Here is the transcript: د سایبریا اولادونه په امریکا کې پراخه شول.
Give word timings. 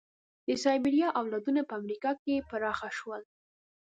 د 0.47 0.49
سایبریا 0.63 1.07
اولادونه 1.19 1.61
په 1.69 1.73
امریکا 1.81 2.11
کې 2.23 2.45
پراخه 2.49 2.89
شول. 2.97 3.21